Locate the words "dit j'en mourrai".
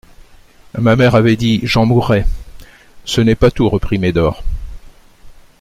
1.35-2.25